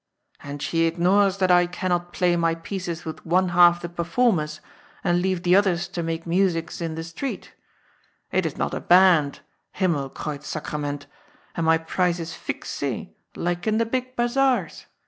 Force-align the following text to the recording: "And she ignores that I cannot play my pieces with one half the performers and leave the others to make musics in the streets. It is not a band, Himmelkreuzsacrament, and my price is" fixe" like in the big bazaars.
"And 0.41 0.63
she 0.63 0.85
ignores 0.85 1.37
that 1.37 1.51
I 1.51 1.67
cannot 1.67 2.11
play 2.11 2.35
my 2.35 2.55
pieces 2.55 3.05
with 3.05 3.23
one 3.23 3.49
half 3.49 3.83
the 3.83 3.87
performers 3.87 4.59
and 5.03 5.21
leave 5.21 5.43
the 5.43 5.55
others 5.55 5.87
to 5.89 6.01
make 6.01 6.25
musics 6.25 6.81
in 6.81 6.95
the 6.95 7.03
streets. 7.03 7.49
It 8.31 8.47
is 8.47 8.57
not 8.57 8.73
a 8.73 8.79
band, 8.81 9.41
Himmelkreuzsacrament, 9.75 11.05
and 11.53 11.67
my 11.67 11.77
price 11.77 12.17
is" 12.19 12.33
fixe" 12.33 12.81
like 13.45 13.67
in 13.67 13.77
the 13.77 13.85
big 13.85 14.15
bazaars. 14.15 14.87